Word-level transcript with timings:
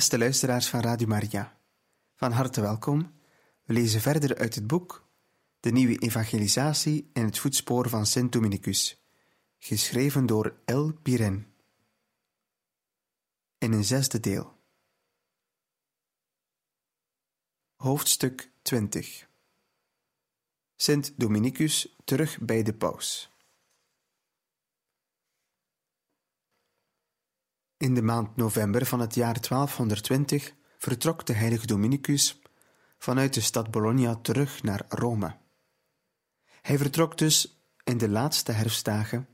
Beste 0.00 0.18
luisteraars 0.18 0.68
van 0.68 0.80
Radio 0.80 1.06
Maria, 1.06 1.60
van 2.14 2.32
harte 2.32 2.60
welkom. 2.60 3.14
We 3.64 3.72
lezen 3.72 4.00
verder 4.00 4.38
uit 4.38 4.54
het 4.54 4.66
boek 4.66 5.08
De 5.60 5.70
Nieuwe 5.70 5.98
Evangelisatie 5.98 7.10
in 7.12 7.24
het 7.24 7.38
voetspoor 7.38 7.88
van 7.88 8.06
Sint 8.06 8.32
Dominicus, 8.32 9.04
geschreven 9.58 10.26
door 10.26 10.56
L. 10.64 10.88
Piren. 11.02 11.54
In 13.58 13.72
een 13.72 13.84
zesde 13.84 14.20
deel. 14.20 14.52
Hoofdstuk 17.76 18.52
20 18.62 19.28
Sint 20.76 21.12
Dominicus 21.16 21.96
terug 22.04 22.38
bij 22.38 22.62
de 22.62 22.74
paus. 22.74 23.30
In 27.80 27.94
de 27.94 28.02
maand 28.02 28.36
november 28.36 28.86
van 28.86 29.00
het 29.00 29.14
jaar 29.14 29.40
1220 29.48 30.54
vertrok 30.78 31.26
de 31.26 31.32
heilige 31.32 31.66
Dominicus 31.66 32.40
vanuit 32.98 33.34
de 33.34 33.40
stad 33.40 33.70
Bologna 33.70 34.14
terug 34.14 34.62
naar 34.62 34.84
Rome. 34.88 35.36
Hij 36.62 36.78
vertrok 36.78 37.18
dus 37.18 37.62
in 37.84 37.98
de 37.98 38.08
laatste 38.08 38.52
herfstdagen 38.52 39.28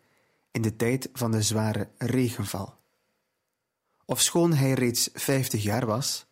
in 0.50 0.62
de 0.62 0.76
tijd 0.76 1.08
van 1.12 1.30
de 1.30 1.42
zware 1.42 1.88
regenval. 1.98 2.78
Ofschoon 4.04 4.52
hij 4.52 4.72
reeds 4.72 5.10
vijftig 5.12 5.62
jaar 5.62 5.86
was, 5.86 6.26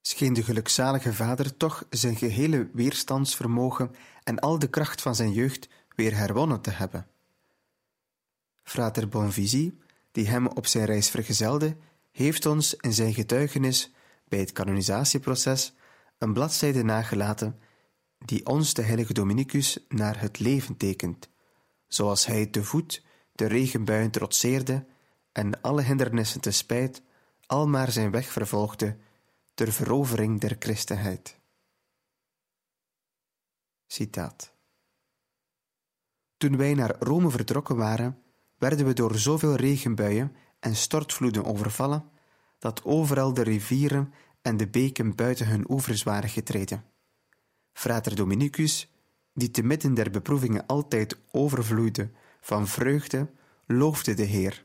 scheen 0.00 0.32
de 0.32 0.42
gelukzalige 0.42 1.14
vader 1.14 1.56
toch 1.56 1.86
zijn 1.90 2.16
gehele 2.16 2.70
weerstandsvermogen 2.72 3.94
en 4.24 4.38
al 4.38 4.58
de 4.58 4.68
kracht 4.70 5.02
van 5.02 5.14
zijn 5.14 5.32
jeugd 5.32 5.68
weer 5.96 6.16
herwonnen 6.16 6.60
te 6.60 6.70
hebben. 6.70 7.06
Frater 8.62 9.08
Bonvisi 9.08 9.80
die 10.12 10.28
hem 10.28 10.46
op 10.46 10.66
zijn 10.66 10.84
reis 10.84 11.10
vergezelde, 11.10 11.76
heeft 12.10 12.46
ons 12.46 12.74
in 12.74 12.92
zijn 12.92 13.14
getuigenis 13.14 13.92
bij 14.28 14.38
het 14.38 14.52
kanonisatieproces 14.52 15.74
een 16.18 16.32
bladzijde 16.32 16.82
nagelaten 16.82 17.60
die 18.18 18.46
ons 18.46 18.74
de 18.74 18.82
heilige 18.82 19.12
Dominicus 19.12 19.78
naar 19.88 20.20
het 20.20 20.38
leven 20.38 20.76
tekent, 20.76 21.28
zoals 21.86 22.26
hij 22.26 22.46
te 22.46 22.64
voet 22.64 23.02
de 23.32 23.46
regenbuien 23.46 24.10
trotseerde 24.10 24.86
en 25.32 25.60
alle 25.60 25.82
hindernissen 25.82 26.40
te 26.40 26.50
spijt, 26.50 27.02
al 27.46 27.68
maar 27.68 27.90
zijn 27.90 28.10
weg 28.10 28.26
vervolgde 28.26 28.96
ter 29.54 29.72
verovering 29.72 30.40
der 30.40 30.56
christenheid. 30.58 31.40
Citaat. 33.86 34.52
Toen 36.36 36.56
wij 36.56 36.74
naar 36.74 36.96
Rome 36.98 37.30
vertrokken 37.30 37.76
waren, 37.76 38.22
werden 38.62 38.86
we 38.86 38.92
door 38.92 39.18
zoveel 39.18 39.54
regenbuien 39.54 40.36
en 40.60 40.76
stortvloeden 40.76 41.44
overvallen, 41.44 42.04
dat 42.58 42.84
overal 42.84 43.34
de 43.34 43.42
rivieren 43.42 44.12
en 44.42 44.56
de 44.56 44.68
beken 44.68 45.14
buiten 45.14 45.46
hun 45.46 45.70
oevers 45.70 46.02
waren 46.02 46.28
getreden. 46.28 46.84
Frater 47.72 48.14
Dominicus, 48.14 48.92
die 49.34 49.50
te 49.50 49.62
midden 49.62 49.94
der 49.94 50.10
beproevingen 50.10 50.66
altijd 50.66 51.18
overvloeide 51.30 52.10
van 52.40 52.66
vreugde, 52.68 53.30
loofde 53.66 54.14
de 54.14 54.22
Heer. 54.22 54.64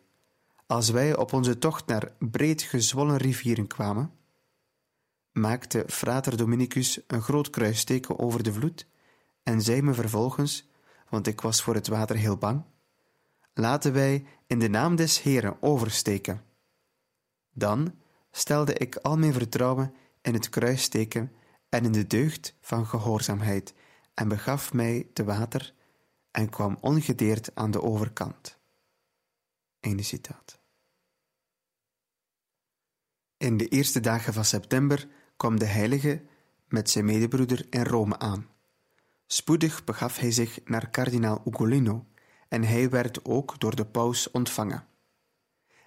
Als 0.68 0.90
wij 0.90 1.18
op 1.18 1.34
onze 1.34 1.58
tocht 1.58 1.88
naar 1.88 2.12
breed 2.20 2.62
gezwollen 2.62 3.18
rivieren 3.18 3.68
kwamen, 3.68 4.12
maakte 5.32 5.84
Frater 5.88 6.38
Dominicus 6.38 7.00
een 7.08 7.22
groot 7.22 7.50
kruisteken 7.50 8.20
over 8.20 8.44
de 8.44 8.54
vloed 8.54 8.88
en 9.44 9.62
zei 9.62 9.82
me 9.82 9.94
vervolgens, 9.94 10.70
want 11.10 11.28
ik 11.28 11.42
was 11.42 11.62
voor 11.62 11.74
het 11.74 11.88
water 11.88 12.16
heel 12.16 12.38
bang, 12.38 12.64
laten 13.58 13.94
wij 13.94 14.26
in 14.48 14.60
de 14.60 14.70
naam 14.70 14.96
des 14.96 15.22
Heeren 15.22 15.62
oversteken. 15.62 16.44
Dan 17.54 17.96
stelde 18.32 18.74
ik 18.74 18.96
al 18.96 19.18
mijn 19.18 19.34
vertrouwen 19.34 19.94
in 20.22 20.34
het 20.34 20.50
kruissteken 20.50 21.32
en 21.70 21.86
in 21.86 21.92
de 21.92 22.08
deugd 22.08 22.56
van 22.62 22.86
gehoorzaamheid 22.86 23.74
en 24.14 24.28
begaf 24.28 24.74
mij 24.74 25.08
te 25.14 25.24
water 25.24 25.74
en 26.32 26.50
kwam 26.50 26.78
ongedeerd 26.82 27.56
aan 27.56 27.72
de 27.72 27.82
overkant. 27.82 28.58
Citaat. 29.96 30.60
In 33.38 33.58
de 33.58 33.68
eerste 33.68 34.00
dagen 34.00 34.34
van 34.34 34.46
september 34.46 35.08
kwam 35.38 35.60
de 35.60 35.66
heilige 35.66 36.22
met 36.68 36.90
zijn 36.90 37.06
medebroeder 37.06 37.66
in 37.70 37.84
Rome 37.84 38.20
aan. 38.20 38.48
Spoedig 39.26 39.84
begaf 39.84 40.18
hij 40.18 40.32
zich 40.32 40.60
naar 40.66 40.90
kardinaal 40.90 41.42
Ugolino, 41.46 42.06
en 42.50 42.64
hij 42.64 42.90
werd 42.90 43.26
ook 43.26 43.60
door 43.60 43.76
de 43.76 43.86
paus 43.86 44.32
ontvangen. 44.32 44.88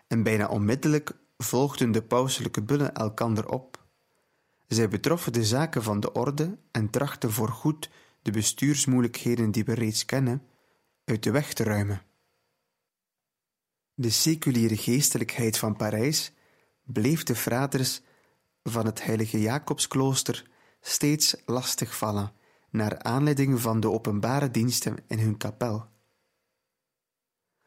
En 0.07 0.23
bijna 0.23 0.49
onmiddellijk 0.49 1.13
volgden 1.39 1.93
de 1.93 2.03
pauselijke 2.03 2.63
bullen 2.63 2.95
elkander 2.95 3.49
op. 3.49 3.85
Zij 4.67 4.89
betroffen 4.89 5.33
de 5.33 5.45
zaken 5.45 5.83
van 5.83 6.01
de 6.01 6.13
orde 6.13 6.59
en 6.71 6.91
trachten 6.91 7.33
voorgoed 7.33 7.91
de 8.23 8.31
bestuursmoeilijkheden 8.31 9.51
die 9.51 9.65
we 9.65 9.75
reeds 9.75 10.05
kennen 10.05 10.47
uit 11.05 11.23
de 11.23 11.31
weg 11.31 11.53
te 11.53 11.63
ruimen. 11.63 12.03
De 13.95 14.11
seculiere 14.11 14.77
geestelijkheid 14.77 15.59
van 15.59 15.77
Parijs 15.77 16.33
bleef 16.85 17.23
de 17.23 17.35
fraters 17.35 18.01
van 18.63 18.87
het 18.87 19.05
heilige 19.05 19.41
Jacobsklooster 19.41 20.51
steeds 20.81 21.37
lastig 21.47 21.97
vallen 21.97 22.33
naar 22.71 22.99
aanleiding 22.99 23.61
van 23.61 23.81
de 23.81 23.91
openbare 23.91 24.51
diensten 24.51 24.97
in 25.07 25.19
hun 25.19 25.37
kapel. 25.37 25.90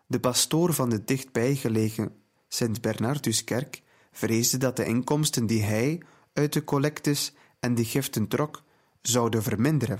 De 0.05 0.19
pastoor 0.19 0.73
van 0.73 0.89
de 0.89 1.03
dichtbij 1.03 1.55
gelegen 1.55 2.15
Sint 2.47 2.81
Bernarduskerk 2.81 3.81
vreesde 4.11 4.57
dat 4.57 4.75
de 4.75 4.85
inkomsten 4.85 5.45
die 5.45 5.63
hij 5.63 6.01
uit 6.33 6.53
de 6.53 6.63
collectes 6.63 7.33
en 7.59 7.75
de 7.75 7.85
giften 7.85 8.27
trok, 8.27 8.63
zouden 9.01 9.43
verminderen, 9.43 9.99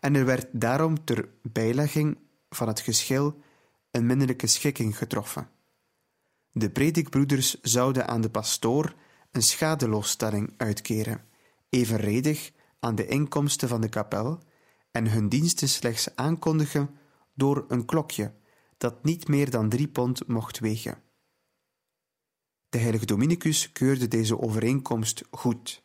en 0.00 0.14
er 0.14 0.24
werd 0.24 0.46
daarom 0.52 1.04
ter 1.04 1.28
bijlegging 1.42 2.18
van 2.48 2.68
het 2.68 2.80
geschil 2.80 3.40
een 3.90 4.06
minderlijke 4.06 4.46
schikking 4.46 4.98
getroffen. 4.98 5.48
De 6.52 6.70
predikbroeders 6.70 7.60
zouden 7.60 8.08
aan 8.08 8.20
de 8.20 8.30
pastoor 8.30 8.94
een 9.30 9.42
schadeloosstelling 9.42 10.54
uitkeren, 10.56 11.24
evenredig 11.68 12.50
aan 12.80 12.94
de 12.94 13.06
inkomsten 13.06 13.68
van 13.68 13.80
de 13.80 13.88
kapel, 13.88 14.38
en 14.90 15.10
hun 15.10 15.28
diensten 15.28 15.68
slechts 15.68 16.16
aankondigen 16.16 16.90
door 17.34 17.64
een 17.68 17.84
klokje 17.84 18.32
dat 18.76 19.04
niet 19.04 19.28
meer 19.28 19.50
dan 19.50 19.68
drie 19.68 19.88
pond 19.88 20.26
mocht 20.26 20.58
wegen. 20.58 21.02
De 22.68 22.78
heilige 22.78 23.06
Dominicus 23.06 23.72
keurde 23.72 24.08
deze 24.08 24.38
overeenkomst 24.40 25.24
goed. 25.30 25.82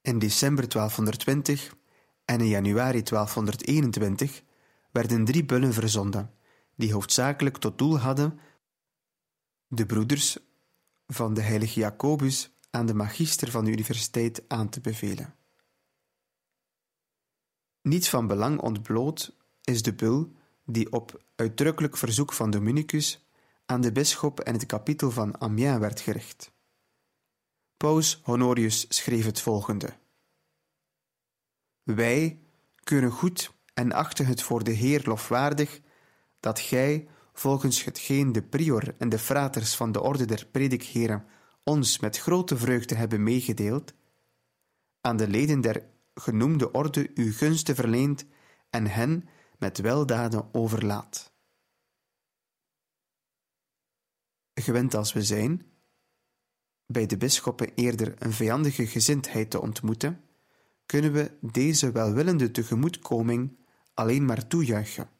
In 0.00 0.18
december 0.18 0.68
1220 0.68 1.76
en 2.24 2.40
in 2.40 2.48
januari 2.48 3.02
1221 3.02 4.42
werden 4.90 5.24
drie 5.24 5.44
bullen 5.44 5.72
verzonden, 5.72 6.34
die 6.74 6.92
hoofdzakelijk 6.92 7.56
tot 7.56 7.78
doel 7.78 7.98
hadden 7.98 8.38
de 9.68 9.86
broeders 9.86 10.38
van 11.06 11.34
de 11.34 11.40
heilige 11.40 11.80
Jacobus 11.80 12.50
aan 12.70 12.86
de 12.86 12.94
magister 12.94 13.50
van 13.50 13.64
de 13.64 13.70
universiteit 13.70 14.48
aan 14.48 14.68
te 14.68 14.80
bevelen. 14.80 15.34
Niet 17.82 18.08
van 18.08 18.26
belang 18.26 18.60
ontbloot 18.60 19.36
is 19.62 19.82
de 19.82 19.94
bul 19.94 20.32
die 20.66 20.92
op 20.92 21.22
uitdrukkelijk 21.36 21.96
verzoek 21.96 22.32
van 22.32 22.50
Dominicus 22.50 23.26
aan 23.66 23.80
de 23.80 23.92
bisschop 23.92 24.40
en 24.40 24.52
het 24.52 24.66
kapitel 24.66 25.10
van 25.10 25.40
Amiens 25.40 25.78
werd 25.78 26.00
gericht. 26.00 26.52
Paus 27.76 28.20
Honorius 28.22 28.86
schreef 28.88 29.24
het 29.24 29.40
volgende: 29.40 29.96
Wij 31.82 32.40
kunnen 32.84 33.10
goed 33.10 33.52
en 33.74 33.92
achten 33.92 34.26
het 34.26 34.42
voor 34.42 34.64
de 34.64 34.72
Heer 34.72 35.02
lofwaardig 35.04 35.80
dat 36.40 36.60
gij, 36.60 37.08
volgens 37.32 37.84
hetgeen 37.84 38.32
de 38.32 38.42
prior 38.42 38.94
en 38.98 39.08
de 39.08 39.18
fraters 39.18 39.76
van 39.76 39.92
de 39.92 40.00
orde 40.00 40.24
der 40.24 40.46
predikheren 40.46 41.24
ons 41.64 41.98
met 41.98 42.18
grote 42.18 42.56
vreugde 42.56 42.94
hebben 42.94 43.22
meegedeeld, 43.22 43.94
aan 45.00 45.16
de 45.16 45.28
leden 45.28 45.60
der 45.60 45.84
genoemde 46.14 46.72
orde 46.72 47.10
uw 47.14 47.32
gunsten 47.32 47.74
verleent 47.74 48.26
en 48.70 48.86
hen 48.86 49.28
met 49.58 49.78
weldaden 49.78 50.54
overlaat. 50.54 51.32
Gewend 54.54 54.94
als 54.94 55.12
we 55.12 55.22
zijn, 55.22 55.66
bij 56.86 57.06
de 57.06 57.16
bisschoppen 57.16 57.74
eerder 57.74 58.22
een 58.22 58.32
vijandige 58.32 58.86
gezindheid 58.86 59.50
te 59.50 59.60
ontmoeten, 59.60 60.24
kunnen 60.86 61.12
we 61.12 61.38
deze 61.40 61.92
welwillende 61.92 62.50
tegemoetkoming 62.50 63.58
alleen 63.94 64.24
maar 64.24 64.46
toejuichen. 64.46 65.10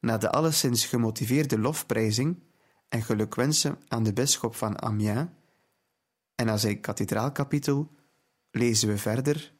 Na 0.00 0.18
de 0.18 0.30
alleszins 0.30 0.86
gemotiveerde 0.86 1.58
lofprijzing 1.58 2.42
en 2.88 3.02
gelukwensen 3.02 3.78
aan 3.88 4.02
de 4.02 4.12
bisschop 4.12 4.54
van 4.54 4.82
Amiens 4.82 5.28
en 6.34 6.50
aan 6.50 6.58
zijn 6.58 6.80
kathedraalkapitel 6.80 7.90
lezen 8.50 8.88
we 8.88 8.98
verder. 8.98 9.57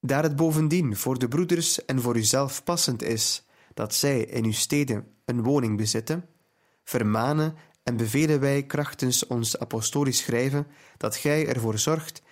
Daar 0.00 0.22
het 0.22 0.36
bovendien 0.36 0.96
voor 0.96 1.18
de 1.18 1.28
broeders 1.28 1.84
en 1.84 2.00
voor 2.00 2.16
uzelf 2.16 2.64
passend 2.64 3.02
is 3.02 3.46
dat 3.74 3.94
zij 3.94 4.20
in 4.20 4.44
uw 4.44 4.52
steden 4.52 5.06
een 5.24 5.42
woning 5.42 5.76
bezitten, 5.76 6.28
vermanen 6.84 7.56
en 7.82 7.96
bevelen 7.96 8.40
wij 8.40 8.66
krachtens 8.66 9.26
ons 9.26 9.58
apostolisch 9.58 10.18
schrijven 10.18 10.66
dat 10.96 11.16
gij 11.16 11.46
ervoor 11.46 11.78
zorgt 11.78 12.22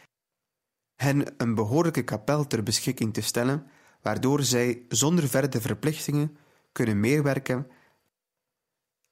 hen 0.96 1.34
een 1.36 1.54
behoorlijke 1.54 2.02
kapel 2.02 2.46
ter 2.46 2.62
beschikking 2.62 3.14
te 3.14 3.20
stellen, 3.20 3.66
waardoor 4.02 4.42
zij 4.42 4.82
zonder 4.88 5.28
verdere 5.28 5.60
verplichtingen 5.60 6.36
kunnen 6.72 7.00
meewerken 7.00 7.70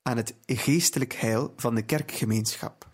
aan 0.02 0.16
het 0.16 0.36
geestelijk 0.46 1.12
heil 1.12 1.52
van 1.56 1.74
de 1.74 1.82
kerkgemeenschap. 1.82 2.93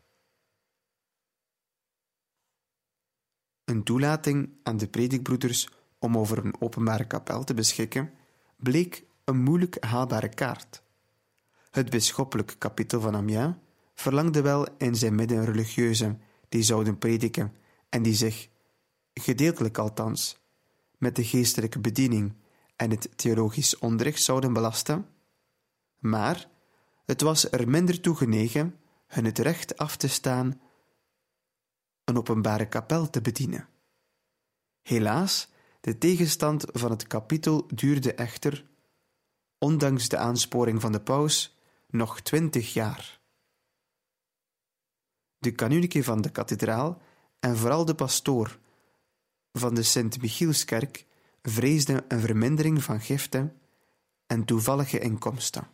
Een 3.71 3.83
toelating 3.83 4.51
aan 4.63 4.77
de 4.77 4.89
predikbroeders 4.89 5.69
om 5.99 6.19
over 6.19 6.45
een 6.45 6.61
openbare 6.61 7.07
kapel 7.07 7.45
te 7.45 7.55
beschikken 7.55 8.11
bleek 8.57 9.05
een 9.25 9.43
moeilijk 9.43 9.85
haalbare 9.85 10.29
kaart. 10.29 10.83
Het 11.71 11.91
bisschoppelijk 11.91 12.55
kapitel 12.59 13.01
van 13.01 13.17
Amiens 13.17 13.55
verlangde 13.95 14.43
wel 14.43 14.67
in 14.79 14.95
zijn 14.95 15.15
midden 15.15 15.45
religieuzen 15.45 16.21
die 16.49 16.63
zouden 16.63 16.99
prediken 16.99 17.53
en 17.89 18.03
die 18.03 18.15
zich, 18.15 18.49
gedeeltelijk 19.15 19.79
althans, 19.79 20.39
met 20.99 21.17
de 21.17 21.25
geestelijke 21.25 21.79
bediening 21.79 22.35
en 22.77 22.91
het 22.91 23.09
theologisch 23.17 23.79
onderricht 23.79 24.23
zouden 24.23 24.53
belasten, 24.53 25.07
maar 25.99 26.49
het 27.05 27.21
was 27.21 27.51
er 27.51 27.69
minder 27.69 28.01
toe 28.01 28.17
genegen 28.17 28.77
hun 29.07 29.25
het 29.25 29.39
recht 29.39 29.79
af 29.79 29.97
te 29.97 30.09
staan 30.09 30.61
een 32.11 32.19
openbare 32.19 32.69
kapel 32.69 33.11
te 33.11 33.21
bedienen. 33.21 33.69
Helaas, 34.83 35.49
de 35.81 35.99
tegenstand 35.99 36.65
van 36.73 36.91
het 36.91 37.07
kapitel 37.07 37.67
duurde 37.75 38.15
echter, 38.15 38.67
ondanks 39.59 40.09
de 40.09 40.17
aansporing 40.17 40.81
van 40.81 40.93
de 40.93 41.01
paus, 41.01 41.59
nog 41.89 42.21
twintig 42.21 42.73
jaar. 42.73 43.21
De 45.39 45.53
kanunike 45.53 46.05
van 46.05 46.21
de 46.21 46.31
kathedraal 46.31 47.03
en 47.41 47.57
vooral 47.57 47.85
de 47.85 47.95
pastoor 47.95 48.59
van 49.53 49.75
de 49.75 49.83
Sint-Michielskerk 49.83 51.07
vreesden 51.43 52.05
een 52.09 52.21
vermindering 52.21 52.83
van 52.83 53.01
giften 53.01 53.61
en 54.27 54.45
toevallige 54.45 54.99
inkomsten. 54.99 55.69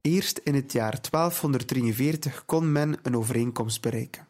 Eerst 0.00 0.38
in 0.38 0.54
het 0.54 0.72
jaar 0.72 0.98
1243 1.10 2.44
kon 2.44 2.72
men 2.72 2.98
een 3.02 3.16
overeenkomst 3.16 3.80
bereiken. 3.80 4.28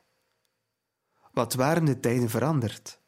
Wat 1.32 1.54
waren 1.54 1.84
de 1.84 2.00
tijden 2.00 2.30
veranderd? 2.30 3.00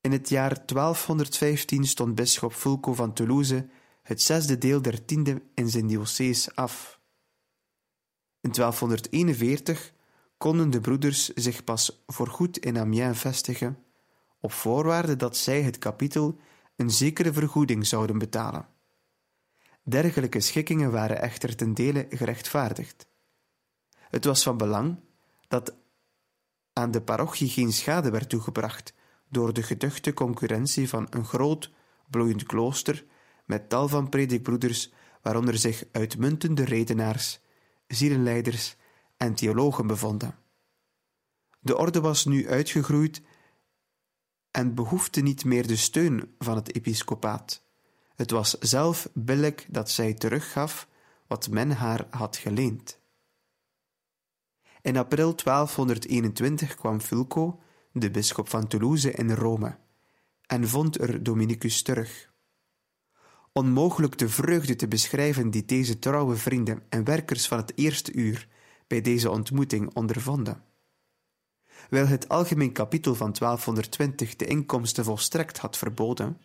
In 0.00 0.12
het 0.12 0.28
jaar 0.28 0.66
1215 0.66 1.84
stond 1.84 2.14
bisschop 2.14 2.52
Fulco 2.52 2.94
van 2.94 3.12
Toulouse 3.12 3.68
het 4.02 4.22
zesde 4.22 4.58
deel 4.58 4.82
der 4.82 5.04
tiende 5.04 5.42
in 5.54 5.68
zijn 5.68 5.86
diocese 5.86 6.54
af. 6.54 7.00
In 8.40 8.50
1241 8.52 9.92
konden 10.36 10.70
de 10.70 10.80
broeders 10.80 11.28
zich 11.28 11.64
pas 11.64 12.02
voorgoed 12.06 12.58
in 12.58 12.78
Amiens 12.78 13.18
vestigen, 13.18 13.84
op 14.40 14.52
voorwaarde 14.52 15.16
dat 15.16 15.36
zij 15.36 15.62
het 15.62 15.78
kapitel 15.78 16.38
een 16.76 16.90
zekere 16.90 17.32
vergoeding 17.32 17.86
zouden 17.86 18.18
betalen. 18.18 18.71
Dergelijke 19.82 20.40
schikkingen 20.40 20.90
waren 20.90 21.20
echter 21.20 21.56
ten 21.56 21.74
dele 21.74 22.06
gerechtvaardigd. 22.10 23.06
Het 23.94 24.24
was 24.24 24.42
van 24.42 24.56
belang 24.56 25.00
dat 25.48 25.74
aan 26.72 26.90
de 26.90 27.02
parochie 27.02 27.48
geen 27.48 27.72
schade 27.72 28.10
werd 28.10 28.28
toegebracht 28.28 28.94
door 29.28 29.52
de 29.52 29.62
geduchte 29.62 30.12
concurrentie 30.12 30.88
van 30.88 31.06
een 31.10 31.24
groot, 31.24 31.70
bloeiend 32.10 32.42
klooster 32.42 33.04
met 33.44 33.68
tal 33.68 33.88
van 33.88 34.08
predikbroeders, 34.08 34.92
waaronder 35.22 35.58
zich 35.58 35.84
uitmuntende 35.92 36.64
redenaars, 36.64 37.40
zielenleiders 37.86 38.76
en 39.16 39.34
theologen 39.34 39.86
bevonden. 39.86 40.38
De 41.60 41.76
orde 41.76 42.00
was 42.00 42.24
nu 42.24 42.48
uitgegroeid 42.48 43.22
en 44.50 44.74
behoefde 44.74 45.20
niet 45.20 45.44
meer 45.44 45.66
de 45.66 45.76
steun 45.76 46.34
van 46.38 46.56
het 46.56 46.74
episcopaat. 46.74 47.64
Het 48.16 48.30
was 48.30 48.58
zelf 48.58 49.08
billijk 49.14 49.66
dat 49.70 49.90
zij 49.90 50.14
teruggaf 50.14 50.88
wat 51.26 51.48
men 51.48 51.70
haar 51.70 52.06
had 52.10 52.36
geleend. 52.36 53.00
In 54.82 54.96
april 54.96 55.34
1221 55.36 56.74
kwam 56.74 57.00
Fulco, 57.00 57.60
de 57.92 58.10
bisschop 58.10 58.48
van 58.48 58.66
Toulouse, 58.66 59.12
in 59.12 59.30
Rome 59.30 59.76
en 60.46 60.68
vond 60.68 61.00
er 61.00 61.22
Dominicus 61.22 61.82
terug. 61.82 62.30
Onmogelijk 63.52 64.18
de 64.18 64.28
vreugde 64.28 64.76
te 64.76 64.88
beschrijven 64.88 65.50
die 65.50 65.64
deze 65.64 65.98
trouwe 65.98 66.36
vrienden 66.36 66.82
en 66.88 67.04
werkers 67.04 67.48
van 67.48 67.58
het 67.58 67.72
eerste 67.74 68.12
uur 68.12 68.48
bij 68.86 69.00
deze 69.00 69.30
ontmoeting 69.30 69.94
ondervonden. 69.94 70.62
Wel 71.90 72.06
het 72.06 72.28
algemeen 72.28 72.72
kapitel 72.72 73.14
van 73.14 73.32
1220 73.32 74.36
de 74.36 74.46
inkomsten 74.46 75.04
volstrekt 75.04 75.58
had 75.58 75.76
verboden, 75.76 76.40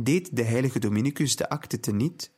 deed 0.00 0.36
de 0.36 0.42
heilige 0.42 0.78
Dominicus 0.78 1.36
de 1.36 1.48
akte 1.48 1.80
teniet, 1.80 2.32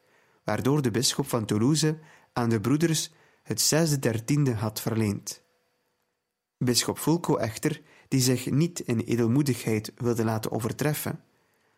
waardoor 0.44 0.82
de 0.82 0.90
bisschop 0.90 1.28
van 1.28 1.44
Toulouse 1.44 1.98
aan 2.32 2.48
de 2.48 2.60
broeders 2.60 3.12
het 3.42 3.60
zesde 3.60 3.98
dertiende 3.98 4.54
had 4.54 4.80
verleend. 4.80 5.42
Bisschop 6.58 6.98
Fulco 6.98 7.36
echter, 7.36 7.82
die 8.08 8.20
zich 8.20 8.50
niet 8.50 8.80
in 8.80 8.98
edelmoedigheid 8.98 9.92
wilde 9.96 10.24
laten 10.24 10.50
overtreffen, 10.50 11.24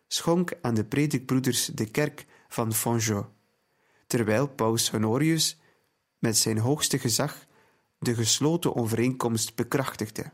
schonk 0.07 0.53
aan 0.61 0.73
de 0.73 0.85
predikbroeders 0.85 1.65
de 1.65 1.91
kerk 1.91 2.25
van 2.47 2.73
Fongeau, 2.73 3.25
terwijl 4.07 4.47
paus 4.47 4.89
Honorius 4.91 5.59
met 6.19 6.37
zijn 6.37 6.57
hoogste 6.57 6.99
gezag 6.99 7.45
de 7.99 8.15
gesloten 8.15 8.75
overeenkomst 8.75 9.55
bekrachtigde. 9.55 10.31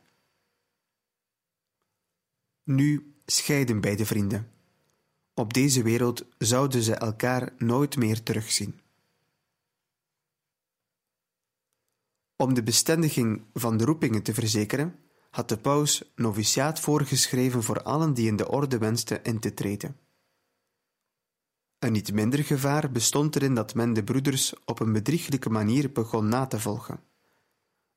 Nu 2.63 3.13
scheiden 3.25 3.81
beide 3.81 4.05
vrienden. 4.05 4.58
Op 5.39 5.53
deze 5.53 5.83
wereld 5.83 6.25
zouden 6.37 6.81
ze 6.81 6.95
elkaar 6.95 7.53
nooit 7.57 7.97
meer 7.97 8.23
terugzien. 8.23 8.79
Om 12.35 12.53
de 12.53 12.63
bestendiging 12.63 13.41
van 13.53 13.77
de 13.77 13.85
roepingen 13.85 14.23
te 14.23 14.33
verzekeren, 14.33 14.95
had 15.29 15.49
de 15.49 15.57
paus 15.57 16.11
noviciaat 16.15 16.79
voorgeschreven 16.79 17.63
voor 17.63 17.83
allen 17.83 18.13
die 18.13 18.27
in 18.27 18.35
de 18.35 18.49
orde 18.49 18.77
wensten 18.77 19.23
in 19.23 19.39
te 19.39 19.53
treden. 19.53 19.97
Een 21.79 21.91
niet 21.91 22.13
minder 22.13 22.43
gevaar 22.43 22.91
bestond 22.91 23.35
erin 23.35 23.53
dat 23.53 23.75
men 23.75 23.93
de 23.93 24.03
broeders 24.03 24.53
op 24.65 24.79
een 24.79 24.93
bedrieglijke 24.93 25.49
manier 25.49 25.91
begon 25.91 26.27
na 26.27 26.45
te 26.45 26.59
volgen. 26.59 26.99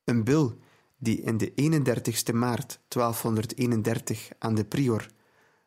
Een 0.03 0.23
bil 0.23 0.57
die 0.97 1.21
in 1.21 1.37
de 1.37 1.51
31ste 1.51 2.33
maart 2.33 2.79
1231 2.87 4.29
aan 4.39 4.55
de 4.55 4.65
prior 4.65 5.11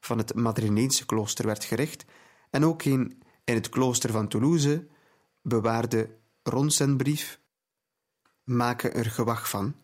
van 0.07 0.19
het 0.19 0.35
Madrineense 0.35 1.07
klooster 1.07 1.47
werd 1.47 1.65
gericht 1.65 2.05
en 2.51 2.65
ook 2.65 2.83
een 2.83 3.23
in 3.45 3.55
het 3.55 3.69
klooster 3.69 4.11
van 4.11 4.29
Toulouse 4.29 4.87
bewaarde 5.43 6.19
ronsenbrief 6.43 7.41
maken 8.45 8.95
er 8.95 9.11
gewag 9.11 9.49
van 9.49 9.75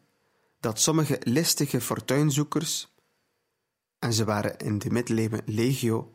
dat 0.60 0.80
sommige 0.80 1.20
listige 1.22 1.80
fortuinzoekers, 1.80 2.94
en 3.98 4.12
ze 4.12 4.24
waren 4.24 4.58
in 4.58 4.78
de 4.78 4.90
middeleeuwen 4.90 5.42
legio, 5.46 6.14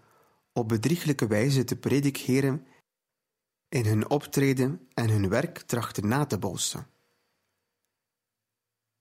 op 0.54 0.68
bedrieglijke 0.68 1.28
wijze 1.28 1.64
de 1.64 1.76
predikheren 1.76 2.68
in 3.70 3.86
hun 3.86 4.10
optreden 4.10 4.88
en 4.94 5.10
hun 5.10 5.30
werk 5.30 5.58
trachten 5.58 6.08
na 6.08 6.26
te 6.26 6.38
bolsen. 6.38 6.88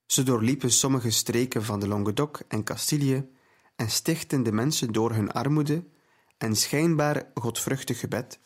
Ze 0.07 0.23
doorliepen 0.23 0.73
sommige 0.73 1.11
streken 1.11 1.65
van 1.65 1.81
de 1.81 1.89
Languedoc 1.89 2.41
en 2.49 2.65
Castilië 2.65 3.29
en 3.77 3.91
stichten 3.91 4.43
de 4.43 4.53
mensen 4.53 4.93
door 4.93 5.13
hun 5.13 5.33
armoede 5.33 5.85
en 6.39 6.57
schijnbaar 6.57 7.31
godvruchtig 7.35 8.01
gebed, 8.01 8.41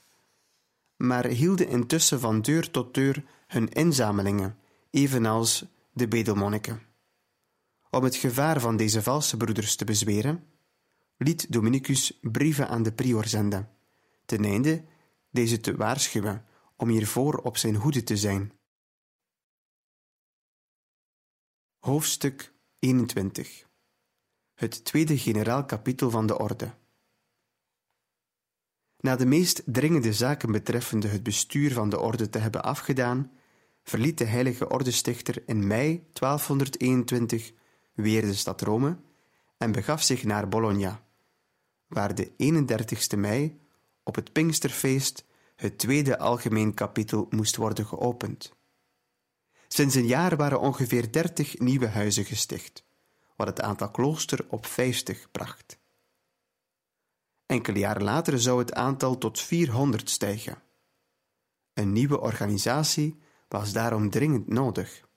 maar 0.96 1.26
hielden 1.26 1.68
intussen 1.68 2.20
van 2.20 2.42
deur 2.42 2.70
tot 2.70 2.94
deur 2.94 3.25
hun 3.46 3.68
inzamelingen, 3.68 4.58
evenals 4.90 5.64
de 5.92 6.08
bedelmonniken. 6.08 6.82
Om 7.90 8.04
het 8.04 8.16
gevaar 8.16 8.60
van 8.60 8.76
deze 8.76 9.02
valse 9.02 9.37
broeders 9.37 9.76
te 9.76 9.84
bezweren, 9.84 10.44
liet 11.16 11.52
Dominicus 11.52 12.18
brieven 12.20 12.68
aan 12.68 12.82
de 12.82 12.92
prior 12.92 13.26
zenden, 13.26 13.70
ten 14.25 14.44
einde 14.44 14.84
deze 15.30 15.60
te 15.60 15.76
waarschuwen 15.76 16.44
om 16.76 16.88
hiervoor 16.88 17.34
op 17.34 17.56
zijn 17.56 17.76
hoede 17.76 18.02
te 18.02 18.16
zijn. 18.16 18.52
Hoofdstuk 21.78 22.52
21 22.78 23.68
Het 24.61 24.85
tweede 24.85 25.19
generaal 25.19 25.64
kapitel 25.64 26.11
van 26.11 26.26
de 26.26 26.38
orde. 26.38 26.75
Na 28.99 29.17
de 29.17 29.26
meest 29.26 29.62
dringende 29.67 30.12
zaken 30.12 30.52
betreffende 30.52 31.09
het 31.09 31.23
bestuur 31.23 31.73
van 31.73 31.88
de 31.88 32.00
orde 32.00 32.29
te 32.29 32.38
hebben 32.38 32.62
afgedaan, 32.62 33.33
verliet 33.83 34.19
de 34.19 34.25
heilige 34.25 34.69
ordestichter 34.69 35.43
in 35.47 35.67
mei 35.67 36.07
1221 36.12 37.52
weer 37.95 38.23
de 38.23 38.35
stad 38.35 38.61
Rome 38.61 38.99
en 39.59 39.73
begaf 39.73 40.02
zich 40.02 40.25
naar 40.25 40.49
Bologna, 40.49 41.02
waar 41.87 42.14
de 42.14 42.31
31ste 42.31 43.19
mei 43.19 43.61
op 44.02 44.14
het 44.14 44.33
Pinksterfeest 44.33 45.25
het 45.57 45.79
tweede 45.79 46.19
algemeen 46.19 46.75
kapitel 46.75 47.26
moest 47.31 47.57
worden 47.57 47.87
geopend. 47.87 48.52
Sinds 49.69 49.95
een 49.95 50.07
jaar 50.07 50.37
waren 50.37 50.61
ongeveer 50.61 51.12
dertig 51.12 51.59
nieuwe 51.59 51.88
huizen 51.88 52.25
gesticht, 52.25 52.88
wat 53.40 53.49
het 53.49 53.61
aantal 53.61 53.90
klooster 53.90 54.47
op 54.49 54.66
vijftig 54.66 55.30
bracht. 55.30 55.78
Enkele 57.47 57.78
jaren 57.78 58.02
later 58.02 58.40
zou 58.40 58.59
het 58.59 58.75
aantal 58.75 59.18
tot 59.18 59.40
400 59.40 60.11
stijgen. 60.11 60.62
Een 61.75 61.92
nieuwe 61.92 62.20
organisatie 62.20 63.20
was 63.49 63.73
daarom 63.73 64.11
dringend 64.11 64.49
nodig. 64.49 65.09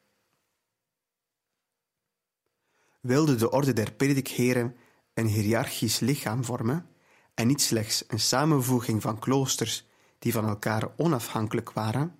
Wilde 3.01 3.35
de 3.35 3.51
orde 3.51 3.73
der 3.73 3.93
predikheren 3.93 4.75
een 5.13 5.27
hiërarchisch 5.27 5.99
lichaam 5.99 6.43
vormen 6.43 6.89
en 7.33 7.47
niet 7.47 7.61
slechts 7.61 8.03
een 8.07 8.19
samenvoeging 8.19 9.01
van 9.01 9.19
kloosters 9.19 9.85
die 10.19 10.33
van 10.33 10.47
elkaar 10.47 10.91
onafhankelijk 10.97 11.71
waren, 11.71 12.15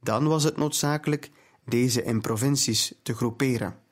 dan 0.00 0.28
was 0.28 0.44
het 0.44 0.56
noodzakelijk 0.56 1.30
deze 1.64 2.02
in 2.02 2.20
provincies 2.20 2.94
te 3.02 3.14
groeperen, 3.14 3.84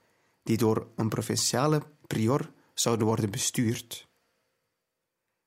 die 0.45 0.57
door 0.57 0.89
een 0.97 1.09
provinciale 1.09 1.83
prior 2.07 2.53
zouden 2.75 3.07
worden 3.07 3.31
bestuurd. 3.31 4.09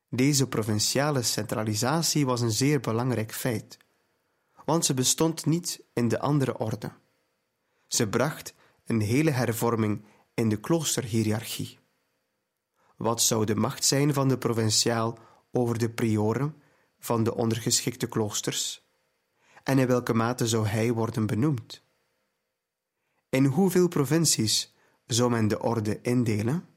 Deze 0.09 0.47
provinciale 0.47 1.21
centralisatie 1.21 2.25
was 2.25 2.41
een 2.41 2.51
zeer 2.51 2.79
belangrijk 2.79 3.33
feit, 3.33 3.77
want 4.65 4.85
ze 4.85 4.93
bestond 4.93 5.45
niet 5.45 5.83
in 5.93 6.07
de 6.07 6.19
andere 6.19 6.57
orde. 6.57 6.91
Ze 7.87 8.07
bracht 8.07 8.53
een 8.85 9.01
hele 9.01 9.31
hervorming 9.31 10.05
in 10.33 10.49
de 10.49 10.59
kloosterhiërarchie. 10.59 11.79
Wat 12.97 13.21
zou 13.21 13.45
de 13.45 13.55
macht 13.55 13.85
zijn 13.85 14.13
van 14.13 14.27
de 14.27 14.37
provinciaal 14.37 15.17
over 15.51 15.77
de 15.77 15.89
prioren 15.89 16.61
van 16.99 17.23
de 17.23 17.35
ondergeschikte 17.35 18.07
kloosters? 18.07 18.85
En 19.63 19.79
in 19.79 19.87
welke 19.87 20.13
mate 20.13 20.47
zou 20.47 20.67
hij 20.67 20.93
worden 20.93 21.25
benoemd? 21.25 21.83
In 23.29 23.45
hoeveel 23.45 23.87
provincies 23.87 24.75
zou 25.07 25.29
men 25.29 25.47
de 25.47 25.61
orde 25.61 26.01
indelen? 26.01 26.67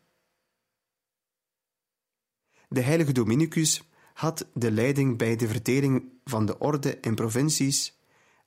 De 2.69 2.81
heilige 2.81 3.13
Dominicus 3.13 3.83
had 4.15 4.47
de 4.55 4.71
leiding 4.71 5.19
bij 5.19 5.37
de 5.37 5.49
verdeling 5.49 6.05
van 6.25 6.47
de 6.47 6.59
orde 6.59 7.01
in 7.01 7.15
provincies 7.15 7.99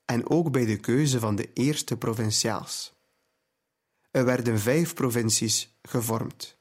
en 0.04 0.30
ook 0.30 0.52
bij 0.52 0.64
de 0.64 0.76
keuze 0.76 1.18
van 1.18 1.36
de 1.36 1.52
eerste 1.52 1.96
provinciaals. 1.96 2.94
Er 4.10 4.24
werden 4.24 4.58
vijf 4.58 4.94
provincies 4.94 5.78
gevormd: 5.82 6.56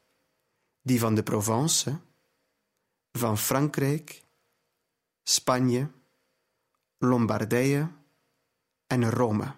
die 0.82 1.00
van 1.00 1.15
de 1.15 1.24
Provence, 1.24 2.00
van 3.12 3.38
Frankrijk, 3.38 4.24
Spanje, 5.24 5.92
Lombardije 6.98 7.92
en 8.88 9.10
Rome. 9.10 9.56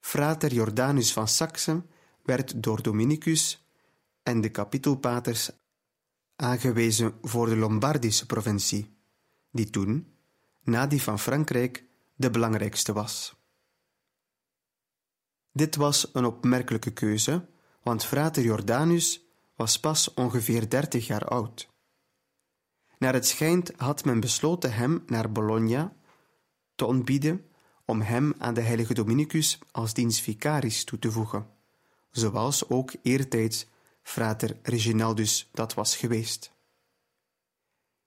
Frater 0.00 0.52
Jordanus 0.52 1.12
van 1.12 1.28
Saxe 1.28 1.82
werd 2.26 2.62
door 2.62 2.82
Dominicus 2.82 3.66
en 4.22 4.40
de 4.40 4.48
kapitelpaters 4.48 5.50
aangewezen 6.36 7.14
voor 7.22 7.48
de 7.48 7.56
Lombardische 7.56 8.26
provincie, 8.26 8.96
die 9.50 9.70
toen, 9.70 10.14
na 10.62 10.86
die 10.86 11.02
van 11.02 11.18
Frankrijk, 11.18 11.84
de 12.14 12.30
belangrijkste 12.30 12.92
was. 12.92 13.36
Dit 15.52 15.76
was 15.76 16.10
een 16.12 16.24
opmerkelijke 16.24 16.92
keuze, 16.92 17.48
want 17.82 18.04
frater 18.04 18.42
Jordanus 18.42 19.26
was 19.54 19.80
pas 19.80 20.14
ongeveer 20.14 20.68
dertig 20.68 21.06
jaar 21.06 21.24
oud. 21.24 21.68
Naar 22.98 23.12
het 23.12 23.26
schijnt 23.26 23.72
had 23.76 24.04
men 24.04 24.20
besloten 24.20 24.72
hem 24.72 25.02
naar 25.06 25.32
Bologna 25.32 25.96
te 26.74 26.84
ontbieden 26.84 27.44
om 27.84 28.00
hem 28.00 28.34
aan 28.38 28.54
de 28.54 28.60
heilige 28.60 28.94
Dominicus 28.94 29.58
als 29.70 29.94
diens 29.94 30.20
vicaris 30.20 30.84
toe 30.84 30.98
te 30.98 31.10
voegen, 31.10 31.46
zoals 32.16 32.68
ook 32.68 32.92
eertijds 33.02 33.66
frater 34.02 34.56
Reginaldus 34.62 35.48
dat 35.52 35.74
was 35.74 35.96
geweest. 35.96 36.52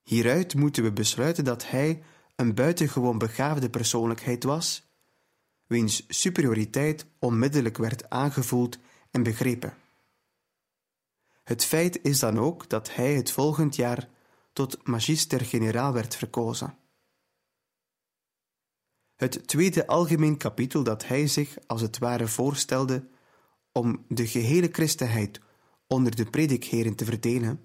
Hieruit 0.02 0.54
moeten 0.54 0.82
we 0.82 0.92
besluiten 0.92 1.44
dat 1.44 1.70
hij 1.70 2.02
een 2.36 2.54
buitengewoon 2.54 3.18
begaafde 3.18 3.70
persoonlijkheid 3.70 4.44
was, 4.44 4.88
wiens 5.66 6.04
superioriteit 6.08 7.06
onmiddellijk 7.18 7.76
werd 7.76 8.10
aangevoeld 8.10 8.78
en 9.10 9.22
begrepen. 9.22 9.74
Het 11.44 11.64
feit 11.64 12.02
is 12.02 12.18
dan 12.18 12.38
ook 12.38 12.68
dat 12.68 12.94
hij 12.94 13.14
het 13.14 13.30
volgend 13.30 13.76
jaar 13.76 14.08
tot 14.52 14.86
magister-generaal 14.86 15.92
werd 15.92 16.16
verkozen. 16.16 16.78
Het 19.16 19.48
tweede 19.48 19.86
algemeen 19.86 20.36
kapitel 20.36 20.82
dat 20.82 21.06
hij 21.06 21.26
zich 21.26 21.56
als 21.66 21.80
het 21.80 21.98
ware 21.98 22.28
voorstelde 22.28 23.08
om 23.72 24.04
de 24.08 24.26
gehele 24.26 24.68
christenheid 24.72 25.40
onder 25.86 26.16
de 26.16 26.24
predikheren 26.24 26.94
te 26.94 27.04
verdelen, 27.04 27.60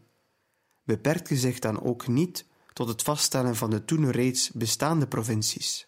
beperkte 0.83 1.38
zich 1.38 1.59
dan 1.59 1.81
ook 1.81 2.07
niet 2.07 2.45
tot 2.74 2.88
het 2.88 3.01
vaststellen 3.01 3.55
van 3.55 3.69
de 3.69 3.85
toen 3.85 4.12
reeds 4.12 4.51
bestaande 4.51 5.07
provincies. 5.07 5.88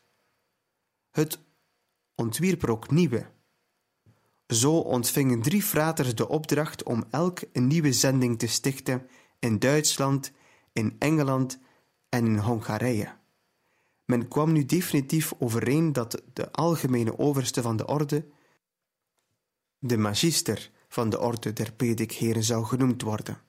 Het 1.11 1.39
ontwierp 2.15 2.63
er 2.63 2.71
ook 2.71 2.91
nieuwe, 2.91 3.31
Zo 4.47 4.77
ontvingen 4.77 5.41
drie 5.41 5.63
fraters 5.63 6.15
de 6.15 6.27
opdracht 6.27 6.83
om 6.83 7.03
elk 7.09 7.39
een 7.53 7.67
nieuwe 7.67 7.93
zending 7.93 8.39
te 8.39 8.47
stichten 8.47 9.07
in 9.39 9.59
Duitsland, 9.59 10.31
in 10.73 10.95
Engeland 10.99 11.59
en 12.09 12.25
in 12.25 12.37
Hongarije. 12.37 13.15
Men 14.05 14.27
kwam 14.27 14.51
nu 14.51 14.65
definitief 14.65 15.33
overeen 15.39 15.93
dat 15.93 16.21
de 16.33 16.51
algemene 16.51 17.17
overste 17.17 17.61
van 17.61 17.77
de 17.77 17.85
orde, 17.85 18.27
de 19.79 19.97
magister 19.97 20.71
van 20.87 21.09
de 21.09 21.19
orde 21.19 21.53
der 21.53 21.73
predikheren, 21.73 22.43
zou 22.43 22.65
genoemd 22.65 23.01
worden. 23.01 23.41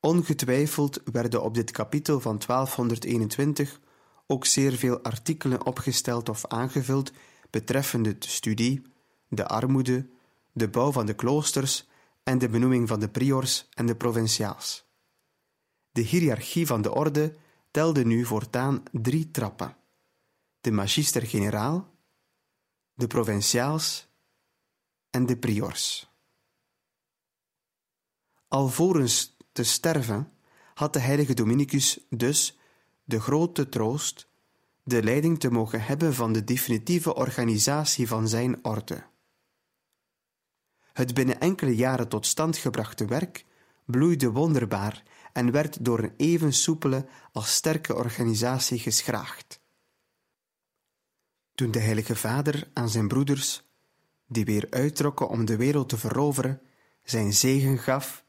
Ongetwijfeld 0.00 1.00
werden 1.04 1.42
op 1.42 1.54
dit 1.54 1.70
kapitel 1.70 2.20
van 2.20 2.38
1221 2.46 3.80
ook 4.26 4.46
zeer 4.46 4.72
veel 4.72 5.02
artikelen 5.02 5.66
opgesteld 5.66 6.28
of 6.28 6.46
aangevuld 6.46 7.12
betreffende 7.50 8.18
de 8.18 8.28
studie, 8.28 8.82
de 9.28 9.46
armoede, 9.46 10.08
de 10.52 10.68
bouw 10.68 10.92
van 10.92 11.06
de 11.06 11.14
kloosters 11.14 11.88
en 12.22 12.38
de 12.38 12.48
benoeming 12.48 12.88
van 12.88 13.00
de 13.00 13.08
priors 13.08 13.68
en 13.74 13.86
de 13.86 13.96
provinciaals. 13.96 14.86
De 15.90 16.00
hiërarchie 16.00 16.66
van 16.66 16.82
de 16.82 16.94
orde 16.94 17.36
telde 17.70 18.04
nu 18.04 18.24
voortaan 18.24 18.82
drie 18.92 19.30
trappen: 19.30 19.76
de 20.60 20.70
magister-generaal, 20.70 21.94
de 22.94 23.06
provinciaals 23.06 24.07
en 25.10 25.26
de 25.26 25.38
priors. 25.38 26.12
Alvorens 28.48 29.36
te 29.52 29.62
sterven 29.62 30.32
had 30.74 30.92
de 30.92 30.98
heilige 30.98 31.34
Dominicus 31.34 32.00
dus 32.10 32.58
de 33.04 33.20
grote 33.20 33.68
troost 33.68 34.28
de 34.82 35.02
leiding 35.02 35.40
te 35.40 35.50
mogen 35.50 35.82
hebben 35.82 36.14
van 36.14 36.32
de 36.32 36.44
definitieve 36.44 37.14
organisatie 37.14 38.08
van 38.08 38.28
zijn 38.28 38.64
orde. 38.64 39.06
Het 40.92 41.14
binnen 41.14 41.40
enkele 41.40 41.76
jaren 41.76 42.08
tot 42.08 42.26
stand 42.26 42.56
gebrachte 42.56 43.06
werk 43.06 43.46
bloeide 43.84 44.30
wonderbaar 44.30 45.02
en 45.32 45.50
werd 45.50 45.84
door 45.84 45.98
een 45.98 46.14
even 46.16 46.52
soepele 46.52 47.06
als 47.32 47.54
sterke 47.54 47.94
organisatie 47.94 48.78
geschraagd. 48.78 49.60
Toen 51.54 51.70
de 51.70 51.78
Heilige 51.78 52.16
Vader 52.16 52.70
aan 52.72 52.88
zijn 52.88 53.08
broeders, 53.08 53.67
die 54.28 54.44
weer 54.44 54.66
uittrokken 54.70 55.28
om 55.28 55.44
de 55.44 55.56
wereld 55.56 55.88
te 55.88 55.98
veroveren, 55.98 56.60
zijn 57.02 57.32
zegen 57.32 57.78
gaf, 57.78 58.24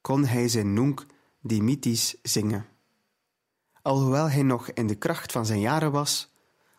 kon 0.00 0.24
hij 0.24 0.48
zijn 0.48 0.72
Nunc 0.72 1.06
Dimittis 1.42 2.16
zingen. 2.22 2.66
Alhoewel 3.82 4.30
hij 4.30 4.42
nog 4.42 4.70
in 4.70 4.86
de 4.86 4.94
kracht 4.94 5.32
van 5.32 5.46
zijn 5.46 5.60
jaren 5.60 5.92
was, 5.92 6.34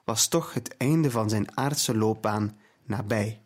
was 0.06 0.28
toch 0.28 0.54
het 0.54 0.78
einde 0.78 1.12
van 1.12 1.30
zijn 1.30 1.58
aardse 1.58 1.98
loopbaan 1.98 2.58
nabij. 2.84 3.41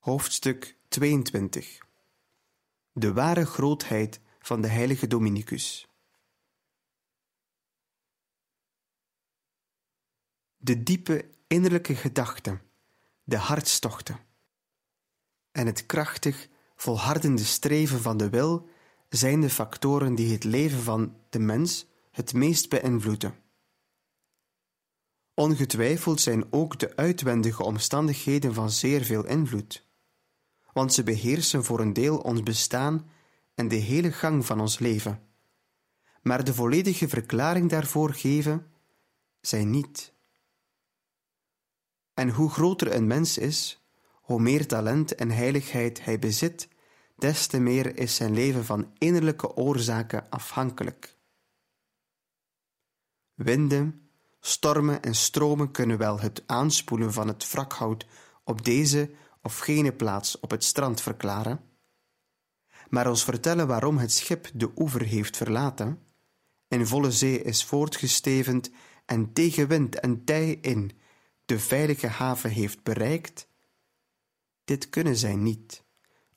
Hoofdstuk 0.00 0.76
22 0.88 1.78
De 2.92 3.12
ware 3.12 3.46
grootheid 3.46 4.20
van 4.38 4.60
de 4.60 4.68
heilige 4.68 5.06
Dominicus. 5.06 5.88
De 10.56 10.82
diepe 10.82 11.30
innerlijke 11.46 11.94
gedachten, 11.94 12.62
de 13.24 13.36
hartstochten 13.36 14.18
en 15.52 15.66
het 15.66 15.86
krachtig, 15.86 16.48
volhardende 16.76 17.44
streven 17.44 18.00
van 18.00 18.16
de 18.16 18.30
wil 18.30 18.68
zijn 19.08 19.40
de 19.40 19.50
factoren 19.50 20.14
die 20.14 20.32
het 20.32 20.44
leven 20.44 20.82
van 20.82 21.16
de 21.30 21.38
mens 21.38 21.86
het 22.10 22.32
meest 22.32 22.68
beïnvloeden. 22.68 23.38
Ongetwijfeld 25.34 26.20
zijn 26.20 26.52
ook 26.52 26.78
de 26.78 26.96
uitwendige 26.96 27.62
omstandigheden 27.62 28.54
van 28.54 28.70
zeer 28.70 29.04
veel 29.04 29.26
invloed 29.26 29.88
want 30.72 30.92
ze 30.92 31.02
beheersen 31.02 31.64
voor 31.64 31.80
een 31.80 31.92
deel 31.92 32.18
ons 32.18 32.42
bestaan 32.42 33.10
en 33.54 33.68
de 33.68 33.76
hele 33.76 34.12
gang 34.12 34.46
van 34.46 34.60
ons 34.60 34.78
leven. 34.78 35.22
Maar 36.22 36.44
de 36.44 36.54
volledige 36.54 37.08
verklaring 37.08 37.70
daarvoor 37.70 38.14
geven 38.14 38.66
zij 39.40 39.64
niet. 39.64 40.12
En 42.14 42.28
hoe 42.28 42.50
groter 42.50 42.94
een 42.94 43.06
mens 43.06 43.38
is, 43.38 43.84
hoe 44.12 44.40
meer 44.40 44.66
talent 44.66 45.14
en 45.14 45.30
heiligheid 45.30 46.04
hij 46.04 46.18
bezit, 46.18 46.68
des 47.16 47.46
te 47.46 47.58
meer 47.58 47.98
is 47.98 48.14
zijn 48.14 48.34
leven 48.34 48.64
van 48.64 48.92
innerlijke 48.98 49.56
oorzaken 49.56 50.26
afhankelijk. 50.30 51.16
Winden, 53.34 54.10
stormen 54.40 55.02
en 55.02 55.14
stromen 55.14 55.70
kunnen 55.70 55.98
wel 55.98 56.20
het 56.20 56.42
aanspoelen 56.46 57.12
van 57.12 57.28
het 57.28 57.50
wrakhout 57.50 58.06
op 58.44 58.64
deze 58.64 59.10
of 59.42 59.58
gene 59.58 59.92
plaats 59.92 60.40
op 60.40 60.50
het 60.50 60.64
strand 60.64 61.00
verklaren, 61.00 61.60
maar 62.88 63.08
ons 63.08 63.24
vertellen 63.24 63.66
waarom 63.66 63.98
het 63.98 64.12
schip 64.12 64.50
de 64.54 64.70
oever 64.76 65.02
heeft 65.02 65.36
verlaten, 65.36 66.02
in 66.68 66.86
volle 66.86 67.10
zee 67.10 67.42
is 67.42 67.64
voortgestevend 67.64 68.70
en 69.06 69.32
tegen 69.32 69.68
wind 69.68 70.00
en 70.00 70.24
tij 70.24 70.58
in 70.60 70.90
de 71.44 71.58
veilige 71.58 72.06
haven 72.06 72.50
heeft 72.50 72.82
bereikt, 72.82 73.48
dit 74.64 74.88
kunnen 74.88 75.16
zij 75.16 75.36
niet. 75.36 75.84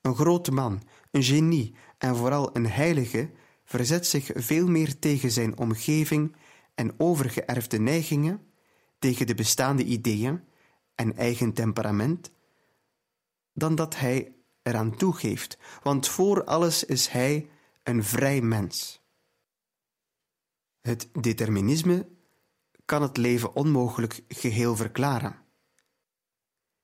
Een 0.01 0.15
grote 0.15 0.51
man, 0.51 0.83
een 1.11 1.23
genie 1.23 1.75
en 1.97 2.15
vooral 2.15 2.55
een 2.55 2.67
heilige 2.67 3.31
verzet 3.65 4.07
zich 4.07 4.31
veel 4.33 4.67
meer 4.67 4.99
tegen 4.99 5.31
zijn 5.31 5.57
omgeving 5.57 6.35
en 6.75 6.99
overgeërfde 6.99 7.79
neigingen, 7.79 8.47
tegen 8.99 9.27
de 9.27 9.35
bestaande 9.35 9.83
ideeën 9.83 10.43
en 10.95 11.15
eigen 11.15 11.53
temperament, 11.53 12.31
dan 13.53 13.75
dat 13.75 13.95
hij 13.95 14.35
eraan 14.61 14.95
toegeeft, 14.95 15.57
want 15.83 16.07
voor 16.07 16.43
alles 16.43 16.83
is 16.83 17.07
hij 17.07 17.49
een 17.83 18.03
vrij 18.03 18.41
mens. 18.41 19.01
Het 20.81 21.09
determinisme 21.21 22.07
kan 22.85 23.01
het 23.01 23.17
leven 23.17 23.55
onmogelijk 23.55 24.23
geheel 24.27 24.75
verklaren. 24.75 25.41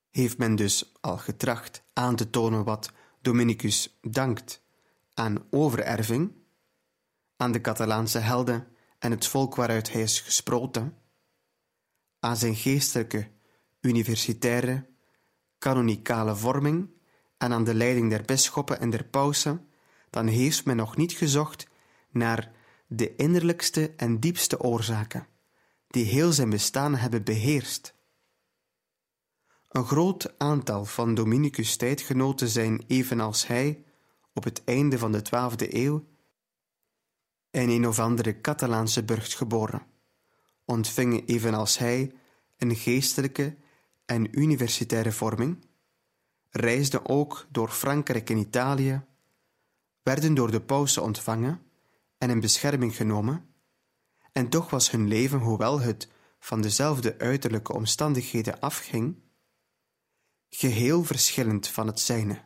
Heeft 0.10 0.38
men 0.38 0.55
dus 0.55 0.93
al 1.01 1.17
getracht 1.17 1.84
aan 1.93 2.15
te 2.15 2.29
tonen 2.29 2.63
wat 2.63 2.91
Dominicus 3.21 3.97
dankt 4.01 4.62
aan 5.13 5.47
overerving, 5.49 6.32
aan 7.36 7.51
de 7.51 7.62
Catalaanse 7.62 8.19
helden 8.19 8.67
en 8.99 9.12
het 9.12 9.27
volk 9.27 9.55
waaruit 9.55 9.91
hij 9.91 10.01
is 10.01 10.19
gesproten, 10.19 10.97
aan 12.19 12.38
zijn 12.38 12.55
geestelijke, 12.55 13.32
universitaire, 13.82 14.89
kanonicale 15.60 16.36
vorming 16.36 16.89
en 17.38 17.54
aan 17.54 17.63
de 17.63 17.74
leiding 17.74 18.10
der 18.10 18.24
bisschoppen 18.26 18.80
en 18.80 18.89
der 18.89 19.04
pausen, 19.04 19.67
dan 20.10 20.28
heeft 20.28 20.65
men 20.65 20.76
nog 20.76 20.98
niet 20.98 21.12
gezocht 21.12 21.67
naar 22.12 22.52
de 22.88 23.15
innerlijkste 23.15 23.93
en 23.98 24.19
diepste 24.19 24.60
oorzaken, 24.60 25.28
die 25.88 26.06
heel 26.06 26.32
zijn 26.32 26.50
bestaan 26.50 26.95
hebben 26.95 27.24
beheerst. 27.24 27.98
Een 29.69 29.86
groot 29.86 30.38
aantal 30.38 30.86
van 30.86 31.15
Dominicus' 31.15 31.76
tijdgenoten 31.76 32.48
zijn 32.48 32.84
evenals 32.88 33.48
hij 33.48 33.84
op 34.34 34.43
het 34.43 34.63
einde 34.63 34.98
van 34.98 35.12
de 35.12 35.22
twaalfde 35.22 35.76
eeuw 35.76 36.06
in 37.52 37.69
een 37.69 37.88
of 37.88 38.00
andere 38.00 38.41
Catalaanse 38.41 39.04
burcht 39.04 39.36
geboren, 39.36 39.86
ontvingen 40.65 41.26
evenals 41.26 41.78
hij 41.78 42.13
een 42.58 42.76
geestelijke 42.76 43.58
en 44.10 44.39
universitaire 44.39 45.12
vorming, 45.12 45.65
reisden 46.50 47.10
ook 47.10 47.48
door 47.50 47.69
Frankrijk 47.69 48.30
en 48.30 48.38
Italië, 48.38 49.06
werden 50.02 50.34
door 50.34 50.52
de 50.52 50.62
pausen 50.62 51.04
ontvangen 51.04 51.62
en 52.17 52.30
in 52.30 52.39
bescherming 52.39 52.95
genomen, 52.95 53.54
en 54.32 54.50
toch 54.50 54.69
was 54.69 54.91
hun 54.91 55.08
leven, 55.08 55.39
hoewel 55.39 55.80
het 55.80 56.10
van 56.39 56.62
dezelfde 56.62 57.17
uiterlijke 57.17 57.74
omstandigheden 57.74 58.60
afging, 58.60 59.22
geheel 60.50 61.04
verschillend 61.04 61.67
van 61.67 61.88
het 61.88 62.00
zijne. 62.00 62.41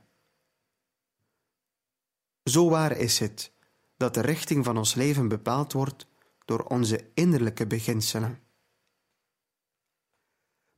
Zo 2.43 2.69
waar 2.69 2.97
is 2.97 3.19
het 3.19 3.51
dat 3.97 4.13
de 4.13 4.21
richting 4.21 4.65
van 4.65 4.77
ons 4.77 4.93
leven 4.93 5.27
bepaald 5.27 5.73
wordt 5.73 6.07
door 6.45 6.63
onze 6.63 7.11
innerlijke 7.13 7.67
beginselen. 7.67 8.41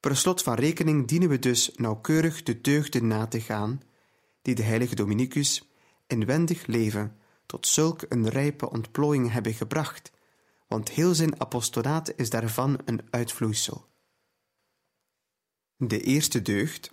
Per 0.06 0.16
slot 0.16 0.42
van 0.42 0.56
rekening 0.56 1.08
dienen 1.08 1.30
we 1.30 1.40
dus 1.40 1.72
nauwkeurig 1.76 2.44
de 2.44 2.62
deugden 2.62 3.08
na 3.08 3.28
te 3.28 3.42
gaan 3.42 3.82
die 4.42 4.56
de 4.56 4.64
heilige 4.64 4.96
Dominicus 4.96 5.70
inwendig 6.08 6.66
leven 6.66 7.18
tot 7.46 7.68
zulk 7.68 8.06
een 8.10 8.30
rijpe 8.30 8.70
ontplooiing 8.70 9.32
hebben 9.32 9.54
gebracht, 9.54 10.12
want 10.68 10.90
heel 10.90 11.14
zijn 11.14 11.42
apostolaat 11.42 12.14
is 12.16 12.30
daarvan 12.30 12.80
een 12.86 13.02
uitvloeisel. 13.10 13.88
De 15.78 16.02
eerste 16.02 16.42
deugd, 16.42 16.92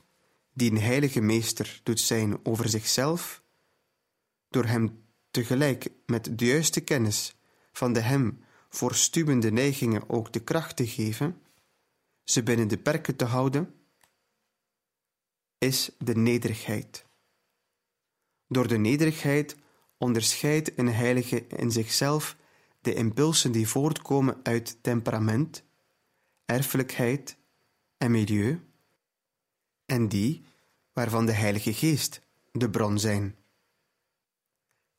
die 0.53 0.71
een 0.71 0.81
heilige 0.81 1.21
meester 1.21 1.81
doet 1.83 2.01
zijn 2.01 2.47
over 2.47 2.69
zichzelf, 2.69 3.43
door 4.49 4.65
hem 4.65 5.05
tegelijk 5.31 5.89
met 6.07 6.39
de 6.39 6.45
juiste 6.45 6.81
kennis 6.81 7.37
van 7.73 7.93
de 7.93 8.01
hem 8.01 8.45
voorstuwende 8.69 9.51
neigingen 9.51 10.09
ook 10.09 10.33
de 10.33 10.41
kracht 10.41 10.77
te 10.77 10.87
geven, 10.87 11.42
ze 12.25 12.43
binnen 12.43 12.69
de 12.69 12.79
perken 12.79 13.17
te 13.17 13.25
houden, 13.25 13.75
is 15.59 15.91
de 15.99 16.17
nederigheid. 16.17 17.05
Door 18.49 18.69
de 18.69 18.79
nederigheid 18.79 19.57
onderscheidt 19.99 20.79
een 20.79 20.93
heilige 20.93 21.47
in 21.47 21.71
zichzelf 21.71 22.37
de 22.81 22.95
impulsen 22.95 23.53
die 23.53 23.69
voortkomen 23.69 24.41
uit 24.43 24.79
temperament, 24.83 25.65
erfelijkheid 26.45 27.37
en 27.97 28.11
milieu, 28.11 28.61
en 29.87 30.09
die 30.09 30.45
waarvan 30.93 31.27
de 31.27 31.33
Heilige 31.33 31.75
Geest 31.75 32.21
de 32.53 32.71
bron 32.71 32.99
zijn. 32.99 33.37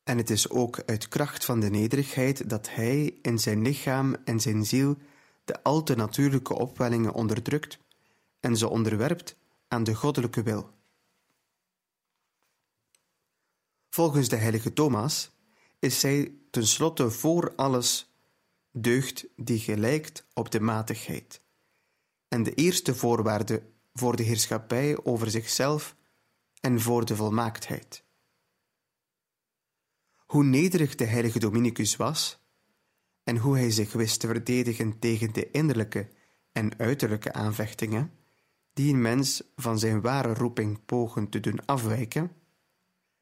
En 0.02 0.16
het 0.16 0.30
is 0.30 0.50
ook 0.50 0.82
uit 0.86 1.08
kracht 1.08 1.44
van 1.44 1.60
de 1.60 1.70
nederigheid 1.70 2.50
dat 2.50 2.70
hij 2.70 3.18
in 3.22 3.38
zijn 3.38 3.62
lichaam 3.62 4.16
en 4.24 4.40
zijn 4.40 4.64
ziel 4.64 4.96
de 5.44 5.62
al 5.62 5.82
te 5.82 5.94
natuurlijke 5.94 6.54
opwellingen 6.54 7.12
onderdrukt 7.12 7.78
en 8.40 8.56
ze 8.56 8.68
onderwerpt 8.68 9.36
aan 9.68 9.84
de 9.84 9.94
goddelijke 9.94 10.42
wil. 10.42 10.70
Volgens 13.88 14.28
de 14.28 14.36
heilige 14.36 14.72
Thomas 14.72 15.30
is 15.78 16.00
zij 16.00 16.34
tenslotte 16.50 17.10
voor 17.10 17.52
alles 17.56 18.12
deugd 18.70 19.26
die 19.36 19.58
gelijkt 19.58 20.26
op 20.32 20.50
de 20.50 20.60
matigheid 20.60 21.40
en 22.28 22.42
de 22.42 22.54
eerste 22.54 22.94
voorwaarde 22.94 23.62
voor 23.92 24.16
de 24.16 24.22
heerschappij 24.22 25.04
over 25.04 25.30
zichzelf 25.30 25.96
en 26.60 26.80
voor 26.80 27.04
de 27.04 27.16
volmaaktheid. 27.16 28.04
Hoe 30.16 30.44
nederig 30.44 30.94
de 30.94 31.04
heilige 31.04 31.38
Dominicus 31.38 31.96
was 31.96 32.43
en 33.24 33.36
hoe 33.36 33.56
hij 33.56 33.70
zich 33.70 33.92
wist 33.92 34.20
te 34.20 34.26
verdedigen 34.26 34.98
tegen 34.98 35.32
de 35.32 35.50
innerlijke 35.50 36.08
en 36.52 36.78
uiterlijke 36.78 37.32
aanvechtingen 37.32 38.12
die 38.72 38.92
een 38.92 39.02
mens 39.02 39.42
van 39.56 39.78
zijn 39.78 40.00
ware 40.00 40.34
roeping 40.34 40.84
pogen 40.84 41.28
te 41.28 41.40
doen 41.40 41.66
afwijken, 41.66 42.32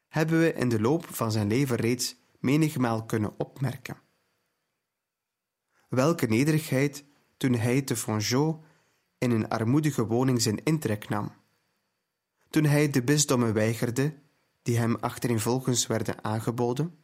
hebben 0.07 0.39
we 0.39 0.53
in 0.53 0.69
de 0.69 0.81
loop 0.81 1.05
van 1.05 1.31
zijn 1.31 1.47
leven 1.47 1.75
reeds 1.75 2.15
menigmaal 2.39 3.05
kunnen 3.05 3.33
opmerken. 3.37 3.97
Welke 5.89 6.25
nederigheid 6.25 7.05
toen 7.37 7.53
hij 7.53 7.81
te 7.81 7.95
Fongeau 7.95 8.55
in 9.17 9.31
een 9.31 9.49
armoedige 9.49 10.05
woning 10.05 10.41
zijn 10.41 10.63
intrek 10.63 11.09
nam. 11.09 11.31
Toen 12.49 12.63
hij 12.63 12.89
de 12.89 13.03
bisdommen 13.03 13.53
weigerde 13.53 14.13
die 14.61 14.77
hem 14.77 14.95
achtereenvolgens 14.95 15.87
werden 15.87 16.23
aangeboden. 16.23 16.97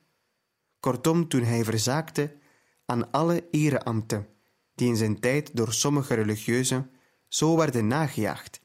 Kortom, 0.80 1.28
toen 1.28 1.44
hij 1.44 1.64
verzaakte 1.64 2.38
aan 2.90 3.12
alle 3.12 3.48
ereambten 3.52 4.28
die 4.76 4.88
in 4.88 4.96
zijn 4.96 5.20
tijd 5.20 5.56
door 5.56 5.74
sommige 5.74 6.14
religieuzen 6.14 6.92
zo 7.28 7.58
werden 7.58 7.88
nagejaagd 7.88 8.62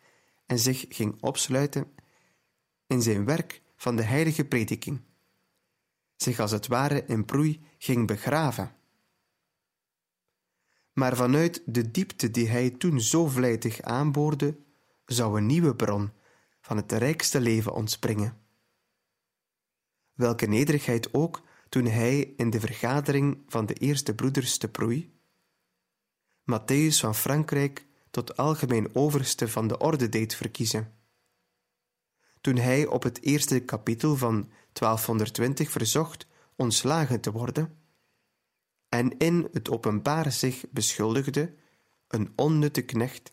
en 0.47 0.59
zich 0.59 0.85
ging 0.89 1.23
opsluiten 1.23 1.93
in 2.87 3.03
zijn 3.03 3.25
werk 3.25 3.63
van 3.77 3.97
de 3.97 4.03
heilige 4.03 4.45
prediking, 4.45 5.01
zich 6.17 6.41
als 6.41 6.51
het 6.51 6.67
ware 6.67 7.05
in 7.07 7.25
proei 7.25 7.61
ging 7.79 8.07
begraven. 8.07 8.75
Maar 10.93 11.17
vanuit 11.17 11.63
de 11.67 11.91
diepte 11.91 12.31
die 12.31 12.49
hij 12.49 12.71
toen 12.71 13.01
zo 13.01 13.27
vlijtig 13.27 13.83
aanboorde, 13.83 14.59
zou 15.07 15.39
een 15.39 15.47
nieuwe 15.47 15.77
bron 15.77 16.13
van 16.61 16.77
het 16.77 16.93
rijkste 16.93 17.41
leven 17.41 17.75
ontspringen. 17.75 18.39
Welke 20.13 20.47
nederigheid 20.47 21.15
ook 21.15 21.43
toen 21.75 21.87
hij 21.87 22.35
in 22.37 22.51
de 22.51 22.61
vergadering 22.61 23.43
van 23.47 23.67
de 23.67 23.75
eerste 23.75 24.15
broeders 24.15 24.59
te 24.59 24.69
proei, 24.69 25.13
Matthäus 26.53 27.01
van 27.01 27.15
Frankrijk 27.15 27.87
tot 28.11 28.37
algemeen 28.37 28.95
overste 28.95 29.49
van 29.49 29.69
de 29.69 29.79
orde 29.79 30.09
deed 30.09 30.35
verkiezen 30.35 30.93
toen 32.41 32.57
hij 32.57 32.87
op 32.87 33.03
het 33.03 33.23
eerste 33.23 33.61
kapitel 33.61 34.17
van 34.17 34.51
1220 34.73 35.71
verzocht 35.71 36.27
ontslagen 36.57 37.21
te 37.21 37.33
worden 37.33 37.79
en 38.89 39.19
in 39.19 39.49
het 39.53 39.71
openbaar 39.71 40.33
zich 40.33 40.65
beschuldigde 40.71 41.55
een 42.09 42.33
onnutte 42.37 42.83
knecht 42.83 43.33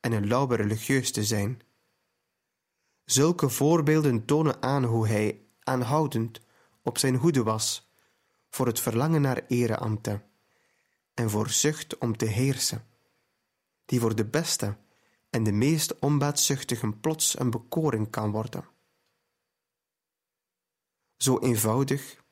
en 0.00 0.12
een 0.12 0.26
lauwe 0.26 0.56
religieus 0.56 1.12
te 1.12 1.24
zijn. 1.24 1.60
Zulke 3.04 3.48
voorbeelden 3.48 4.24
tonen 4.24 4.62
aan 4.62 4.84
hoe 4.84 5.08
hij 5.08 5.40
aanhoudend 5.60 6.40
op 6.82 6.98
zijn 6.98 7.14
hoede 7.14 7.42
was 7.42 7.90
voor 8.48 8.66
het 8.66 8.80
verlangen 8.80 9.20
naar 9.20 9.44
ereambten 9.46 10.24
en 11.14 11.30
voor 11.30 11.50
zucht 11.50 11.98
om 11.98 12.16
te 12.16 12.24
heersen, 12.24 12.86
die 13.84 14.00
voor 14.00 14.14
de 14.14 14.24
beste 14.24 14.76
en 15.30 15.42
de 15.42 15.52
meest 15.52 15.98
onbaatzuchtigen 15.98 17.00
plots 17.00 17.38
een 17.38 17.50
bekoring 17.50 18.10
kan 18.10 18.30
worden. 18.30 18.68
Zo 21.16 21.38
eenvoudig, 21.38 22.22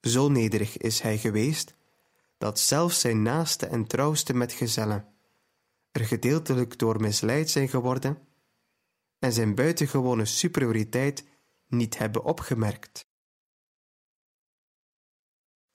zo 0.00 0.28
nederig 0.28 0.76
is 0.76 1.00
hij 1.00 1.18
geweest, 1.18 1.74
dat 2.38 2.58
zelfs 2.58 3.00
zijn 3.00 3.22
naaste 3.22 3.66
en 3.66 3.86
trouwste 3.86 4.34
metgezellen 4.34 5.16
er 5.96 6.04
gedeeltelijk 6.04 6.78
door 6.78 7.00
misleid 7.00 7.50
zijn 7.50 7.68
geworden 7.68 8.28
en 9.18 9.32
zijn 9.32 9.54
buitengewone 9.54 10.24
superioriteit 10.24 11.24
niet 11.66 11.98
hebben 11.98 12.24
opgemerkt. 12.24 13.05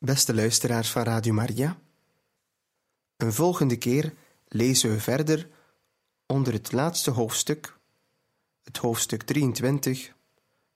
Beste 0.03 0.33
luisteraars 0.33 0.91
van 0.91 1.03
Radio 1.03 1.33
Maria, 1.33 1.77
een 3.17 3.33
volgende 3.33 3.77
keer 3.77 4.13
lezen 4.47 4.91
we 4.91 4.99
verder 4.99 5.49
onder 6.25 6.53
het 6.53 6.71
laatste 6.71 7.11
hoofdstuk, 7.11 7.77
het 8.63 8.77
hoofdstuk 8.77 9.23
23, 9.23 10.13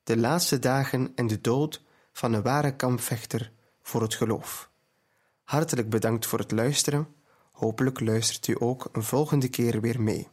de 0.04 0.18
laatste 0.18 0.60
dagen 0.60 1.12
en 1.16 1.28
de 1.28 1.42
dood 1.42 1.82
van 2.12 2.34
een 2.34 2.42
ware 2.42 2.76
kampvechter 2.76 3.52
voor 3.82 4.02
het 4.02 4.14
geloof. 4.14 4.70
Hartelijk 5.44 5.90
bedankt 5.90 6.26
voor 6.26 6.40
het 6.40 6.52
luisteren. 6.52 7.16
Hopelijk 7.52 8.00
luistert 8.00 8.48
u 8.48 8.56
ook 8.60 8.90
een 8.92 9.04
volgende 9.04 9.48
keer 9.48 9.82
weer 9.82 10.02
mee. 10.02 10.28